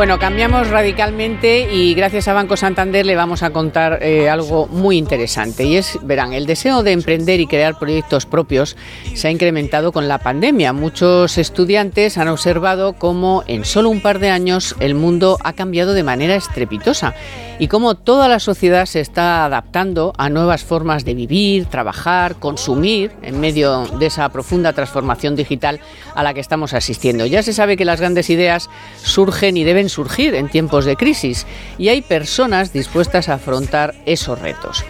[0.00, 4.96] Bueno, cambiamos radicalmente y gracias a Banco Santander le vamos a contar eh, algo muy
[4.96, 5.64] interesante.
[5.64, 8.78] Y es, verán, el deseo de emprender y crear proyectos propios
[9.14, 10.72] se ha incrementado con la pandemia.
[10.72, 15.92] Muchos estudiantes han observado cómo en solo un par de años el mundo ha cambiado
[15.92, 17.14] de manera estrepitosa
[17.58, 23.12] y cómo toda la sociedad se está adaptando a nuevas formas de vivir, trabajar, consumir
[23.20, 25.78] en medio de esa profunda transformación digital
[26.14, 27.26] a la que estamos asistiendo.
[27.26, 28.70] Ya se sabe que las grandes ideas
[29.02, 34.38] surgen y deben surgir en tiempos de crisis y hay personas dispuestas a afrontar esos
[34.38, 34.84] retos.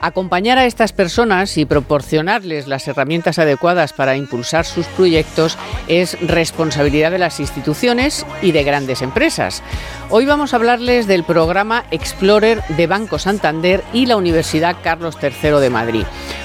[0.00, 7.10] Acompañar a estas personas y proporcionarles las herramientas adecuadas para impulsar sus proyectos es responsabilidad
[7.10, 9.62] de las instituciones y de grandes empresas.
[10.10, 15.60] Hoy vamos a hablarles del programa Explorer de Banco Santander y la Universidad Carlos III
[15.60, 16.04] de Madrid.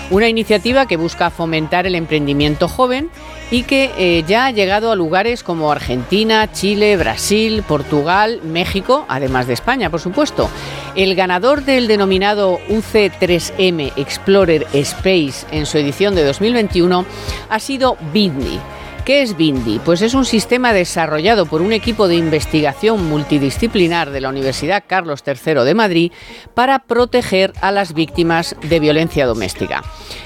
[0.09, 3.09] Una iniciativa que busca fomentar el emprendimiento joven
[3.51, 9.45] y que eh, ya ha llegado a lugares como Argentina, Chile, Brasil, Portugal, México, además
[9.45, 10.49] de España, por supuesto.
[10.95, 17.05] El ganador del denominado UC3M Explorer Space en su edición de 2021
[17.49, 18.59] ha sido Bitney
[19.05, 19.79] ¿Qué es Bindi?
[19.79, 25.23] Pues es un sistema desarrollado por un equipo de investigación multidisciplinar de la Universidad Carlos
[25.25, 26.11] III de Madrid
[26.53, 29.83] para proteger a las víctimas de violencia doméstica.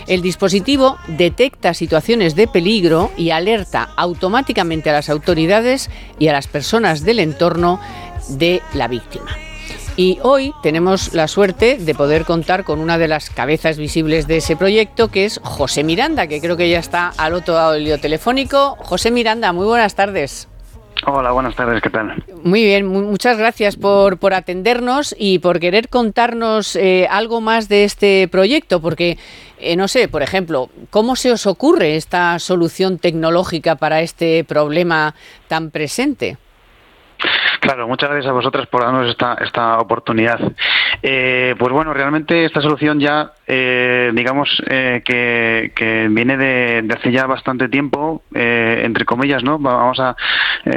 [0.07, 6.47] El dispositivo detecta situaciones de peligro y alerta automáticamente a las autoridades y a las
[6.47, 7.79] personas del entorno
[8.27, 9.44] de la víctima.
[9.97, 14.37] Y hoy tenemos la suerte de poder contar con una de las cabezas visibles de
[14.37, 17.85] ese proyecto, que es José Miranda, que creo que ya está al otro lado del
[17.85, 18.75] lío telefónico.
[18.79, 20.49] José Miranda, muy buenas tardes.
[21.05, 22.23] Hola, buenas tardes, ¿qué tal?
[22.43, 27.85] Muy bien, muchas gracias por, por, atendernos y por querer contarnos eh, algo más de
[27.85, 29.17] este proyecto, porque,
[29.59, 35.15] eh, no sé, por ejemplo, ¿cómo se os ocurre esta solución tecnológica para este problema
[35.47, 36.37] tan presente?
[37.65, 40.39] Claro, muchas gracias a vosotras por darnos esta, esta oportunidad.
[41.01, 47.11] Eh, pues bueno, realmente esta solución ya, eh, digamos, eh, que, que, viene de, hace
[47.11, 49.59] ya bastante tiempo, entre comillas, ¿no?
[49.59, 50.15] Vamos a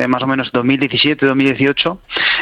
[0.07, 1.99] más o menos 2017-2018,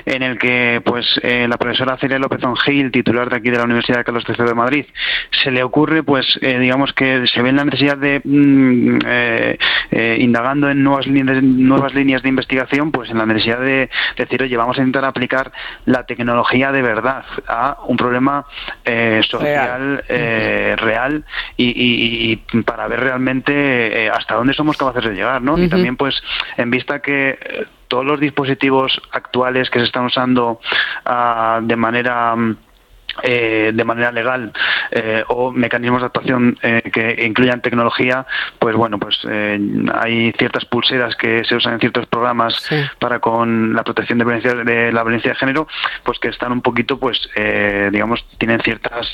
[0.06, 3.98] en el que pues la profesora Celia López Ongil, titular de aquí de la Universidad
[3.98, 4.86] de Carlos III de Madrid,
[5.30, 8.98] se le ocurre, pues, digamos, que se ve la necesidad de, mm,
[10.18, 14.56] indagando en nuevas líneas, nuevas líneas de investigación, pues en la necesidad de decir, oye,
[14.56, 15.52] vamos a intentar aplicar
[15.84, 18.46] la tecnología de verdad a un problema
[20.16, 21.24] eh, real,
[21.58, 25.58] eh, y, para ver realmente eh, hasta dónde somos capaces de llegar, ¿no?
[25.58, 26.22] Y también, pues,
[26.56, 30.60] en vista que todos los dispositivos actuales que se están usando
[31.04, 32.56] ah, de manera mm,
[33.22, 34.52] eh, de manera legal
[34.90, 38.26] eh, o mecanismos de actuación eh, que incluyan tecnología,
[38.58, 42.68] pues bueno, pues hay ciertas pulseras que se usan en ciertos programas
[42.98, 45.66] para con la protección de, violencia, de la violencia de género,
[46.04, 47.28] pues que están un poquito, pues
[47.90, 49.06] digamos, tienen ciertas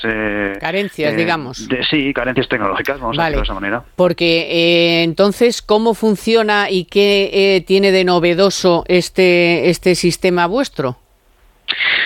[0.61, 1.69] carencias, digamos.
[1.91, 3.85] sí, carencias tecnológicas, vamos a decirlo de esa manera.
[3.97, 11.02] Porque entonces, ¿cómo funciona y qué tiene de novedoso este este sistema vuestro?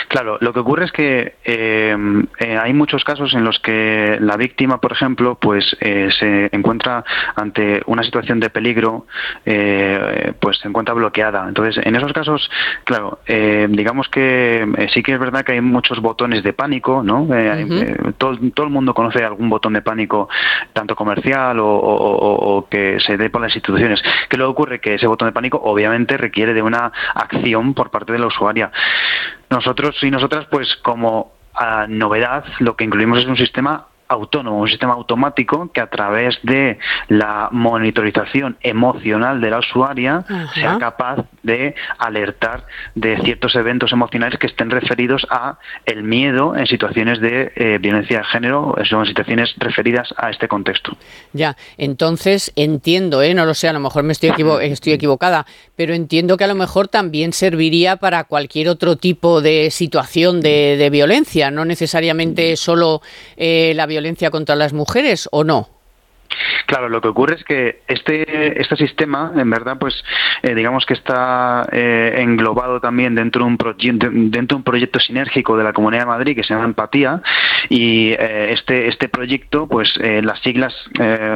[0.08, 1.96] Claro, lo que ocurre es que eh,
[2.38, 7.04] eh, hay muchos casos en los que la víctima, por ejemplo, pues eh, se encuentra
[7.34, 9.06] ante una situación de peligro,
[10.40, 11.46] pues se encuentra bloqueada.
[11.48, 12.50] Entonces, en esos casos,
[12.84, 17.26] claro, digamos que sí que es verdad que hay muchos botones de pánico, ¿no?
[18.18, 20.28] todo, todo, el mundo conoce algún botón de pánico,
[20.72, 24.02] tanto comercial o, que se dé por las instituciones.
[24.28, 24.80] ¿Qué le ocurre?
[24.80, 28.70] Que ese botón de pánico, obviamente, requiere de una acción por parte de la usuaria.
[29.50, 34.68] Nosotros y nosotras, pues como ah, novedad, lo que incluimos es un sistema autónomo, un
[34.68, 36.78] sistema automático que a través de
[37.08, 40.24] la monitorización emocional de la usuaria
[40.54, 46.66] sea capaz de alertar de ciertos eventos emocionales que estén referidos a el miedo en
[46.66, 50.96] situaciones de eh, violencia de género, son situaciones referidas a este contexto.
[51.32, 53.34] Ya, entonces entiendo, ¿eh?
[53.34, 54.30] no lo sé, a lo mejor me estoy,
[54.62, 59.70] estoy equivocada, pero entiendo que a lo mejor también serviría para cualquier otro tipo de
[59.70, 63.02] situación de, de violencia, no necesariamente solo
[63.36, 65.75] eh, la violencia violencia contra las mujeres o no?
[66.66, 70.04] Claro, lo que ocurre es que este, este sistema, en verdad, pues
[70.42, 75.56] eh, digamos que está eh, englobado también dentro de, un dentro de un proyecto sinérgico
[75.56, 77.22] de la Comunidad de Madrid que se llama Empatía
[77.68, 80.74] y eh, este, este proyecto, pues las siglas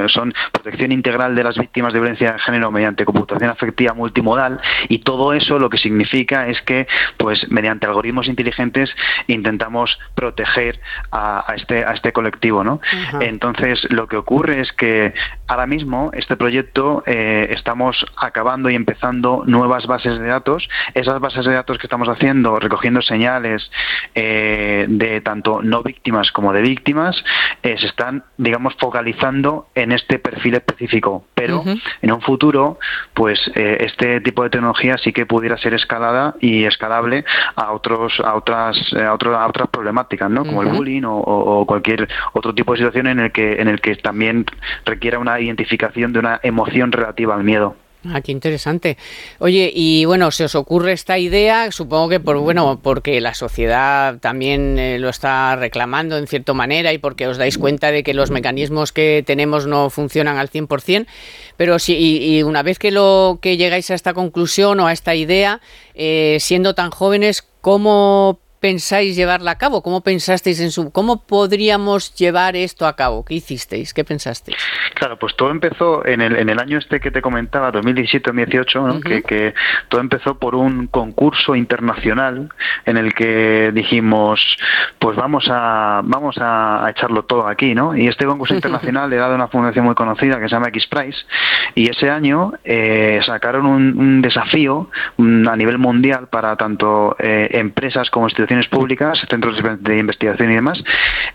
[0.08, 4.98] son Protección Integral de las Víctimas de Violencia de Género mediante Computación Afectiva Multimodal y
[4.98, 6.86] todo eso lo que significa es que,
[7.16, 8.90] pues mediante algoritmos inteligentes
[9.28, 10.80] intentamos proteger
[11.12, 12.80] a, este, a este colectivo, ¿no?
[13.20, 15.12] Entonces, lo que ocurre es que
[15.46, 20.68] ahora mismo este proyecto eh, estamos acabando y empezando nuevas bases de datos.
[20.94, 23.70] Esas bases de datos que estamos haciendo, recogiendo señales
[24.14, 27.16] eh, de tanto no víctimas como de víctimas,
[27.62, 31.24] se están, digamos, focalizando en este perfil específico.
[31.34, 31.62] Pero
[32.02, 32.78] en un futuro,
[33.14, 37.24] pues este tipo de tecnología sí que pudiera ser escalada y escalable
[37.56, 40.44] a otros a otras a, otras problemáticas, ¿no?
[40.44, 43.96] Como el bullying o, cualquier otro tipo de situación en el que en el que
[43.96, 44.44] también
[45.10, 47.74] requiera una identificación de una emoción relativa al miedo.
[48.08, 48.96] Ah, qué interesante.
[49.40, 54.18] Oye, y bueno, se os ocurre esta idea, supongo que por bueno, porque la sociedad
[54.20, 58.14] también eh, lo está reclamando en cierta manera y porque os dais cuenta de que
[58.14, 61.06] los mecanismos que tenemos no funcionan al 100%,
[61.58, 65.14] pero si y, una vez que lo que llegáis a esta conclusión o a esta
[65.14, 65.60] idea,
[65.94, 69.82] eh, siendo tan jóvenes, ¿cómo pensáis llevarla a cabo?
[69.82, 70.92] ¿Cómo pensasteis en su...
[70.92, 73.24] ¿Cómo podríamos llevar esto a cabo?
[73.24, 73.94] ¿Qué hicisteis?
[73.94, 74.56] ¿Qué pensasteis?
[74.94, 79.22] Claro, pues todo empezó en el, en el año este que te comentaba, 2017-2018, que,
[79.22, 79.54] que,
[79.88, 82.50] todo empezó por un concurso internacional
[82.84, 84.40] en el que dijimos,
[84.98, 87.96] pues vamos a vamos a, echarlo todo aquí, ¿no?
[87.96, 90.86] Y este concurso internacional le ha dado una fundación muy conocida que se llama X
[90.86, 91.18] Prize
[91.74, 98.26] y ese año eh, sacaron un, desafío a nivel mundial para tanto eh, empresas como
[98.26, 100.82] instituciones públicas, centros de investigación y demás,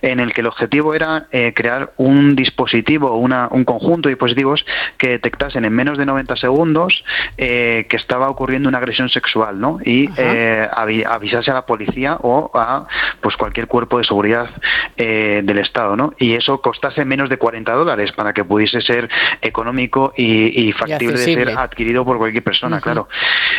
[0.01, 4.65] en el que el objetivo era eh, crear un dispositivo, una, un conjunto de dispositivos
[4.97, 7.03] que detectasen en menos de 90 segundos
[7.37, 9.79] eh, que estaba ocurriendo una agresión sexual, ¿no?
[9.83, 12.87] Y eh, avisase a la policía o a
[13.21, 14.49] pues cualquier cuerpo de seguridad
[14.97, 16.13] del Estado, ¿no?
[16.17, 19.09] Y eso costase menos de 40 dólares para que pudiese ser
[19.41, 23.07] económico y, factible de ser adquirido por cualquier persona, claro.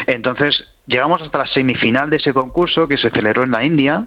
[0.07, 4.07] Entonces, llegamos hasta la semifinal de ese concurso que se celebró en la India.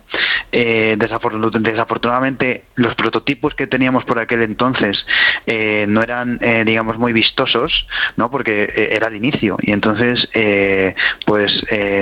[0.52, 5.06] Eh, desafortunadamente, los prototipos que teníamos por aquel entonces
[5.46, 7.88] eh, no eran, eh, digamos, muy vistosos,
[8.18, 8.32] ¿no?
[8.32, 10.30] Porque era el inicio y entonces,
[11.26, 11.52] pues,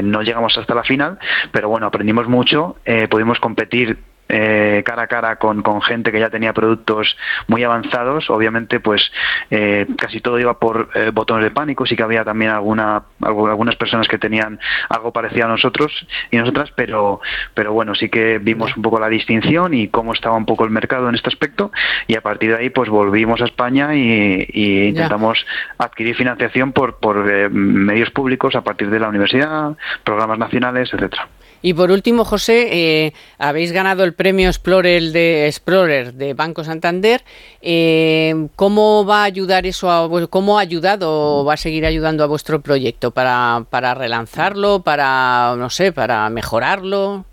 [0.03, 1.19] no llegamos hasta la final.
[1.51, 2.77] Pero bueno, aprendimos mucho,
[3.09, 3.97] pudimos competir
[4.29, 7.15] eh, cara a cara con, con, gente que ya tenía productos
[7.47, 9.11] muy avanzados, obviamente pues
[9.51, 13.75] eh, casi todo iba por eh, botones de pánico, sí que había también alguna, algunas
[13.75, 14.59] personas que tenían
[14.89, 15.91] algo parecido a nosotros
[16.31, 17.21] y nosotras, pero,
[17.53, 20.71] pero bueno, sí que vimos un poco la distinción y cómo estaba un poco el
[20.71, 21.71] mercado en este aspecto.
[22.07, 25.45] Y a partir de ahí pues volvimos a España y, intentamos
[25.77, 31.27] adquirir financiación por, por medios públicos a partir de la universidad, programas nacionales, etcétera.
[31.61, 37.23] Y por último, José, eh, habéis ganado el premio Explorer de Explorer de Banco Santander.
[37.61, 41.09] Eh, ¿Cómo va a ayudar eso a cómo ha ayudado
[41.41, 46.29] o va a seguir ayudando a vuestro proyecto para, para relanzarlo, para no sé, para
[46.29, 47.25] mejorarlo?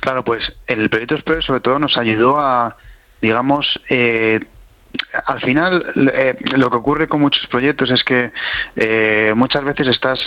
[0.00, 2.76] Claro, pues el proyecto Explorer sobre todo nos ayudó a,
[3.20, 4.40] digamos, eh,
[5.26, 8.30] al final eh, lo que ocurre con muchos proyectos es que
[8.76, 10.18] eh, muchas veces estás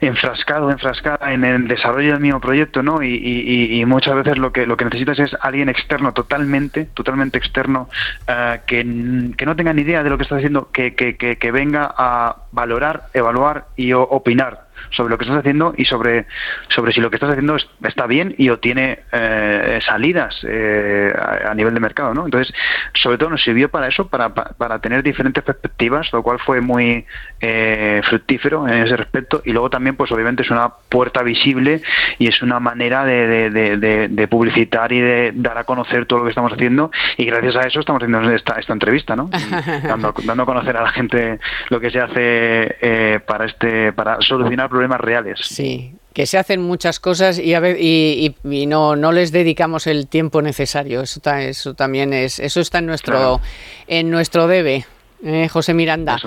[0.00, 3.02] enfrascado, enfrascada en el desarrollo del mismo proyecto, ¿no?
[3.02, 7.88] Y, muchas veces lo que lo que necesitas es alguien externo, totalmente, totalmente externo,
[8.26, 11.92] eh, que, no tenga ni idea de lo que estás haciendo, que, que, que venga
[11.96, 16.26] a valorar, evaluar y opinar sobre lo que estás haciendo y sobre,
[16.68, 21.12] sobre si lo que estás haciendo está bien y o tiene eh, salidas eh,
[21.46, 22.14] a, nivel de mercado.
[22.14, 22.24] ¿no?
[22.24, 22.54] Entonces,
[22.94, 27.04] sobre todo nos sirvió para eso, para, para tener diferentes perspectivas, lo cual fue muy
[27.40, 29.42] eh, fructífero en ese respecto.
[29.44, 31.82] Y luego también, pues obviamente es una puerta visible
[32.18, 36.30] y es una manera de, de, publicitar y de dar a conocer todo lo que
[36.30, 36.90] estamos haciendo.
[37.16, 39.30] Y gracias a eso estamos haciendo esta, esta entrevista, ¿no?
[39.82, 44.68] dando, dando a conocer a la gente lo que se hace para este para solucionar
[44.74, 45.38] problemas reales.
[45.42, 48.34] Sí, que se hacen muchas cosas y, a y,
[48.66, 51.02] no, no les dedicamos el tiempo necesario.
[51.02, 53.40] Eso, eso también es, eso está en nuestro,
[53.86, 54.84] en nuestro debe.
[55.24, 56.18] Eh, José Miranda.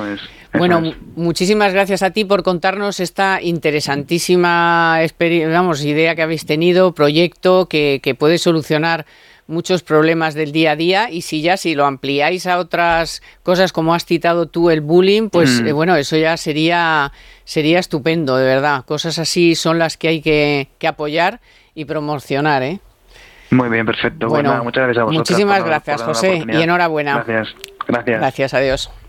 [0.54, 0.82] bueno,
[1.16, 5.00] muchísimas gracias a ti por contarnos esta interesantísima
[5.51, 9.06] vamos, idea que habéis tenido, proyecto que, que puede solucionar
[9.48, 13.72] muchos problemas del día a día y si ya si lo ampliáis a otras cosas
[13.72, 15.68] como has citado tú el bullying, pues mm.
[15.68, 17.12] eh, bueno, eso ya sería
[17.44, 18.86] sería estupendo, de verdad.
[18.86, 21.39] Cosas así son las que hay que, apoyar
[21.74, 22.80] y promocionar, ¿eh?
[23.50, 24.27] Muy bien, perfecto.
[24.27, 25.30] Bueno, muchas gracias a vosotros.
[25.30, 27.24] Muchísimas gracias, José, y enhorabuena.
[27.24, 27.56] Gracias.
[27.88, 28.20] Gracias.
[28.20, 28.92] Gracias, adiós.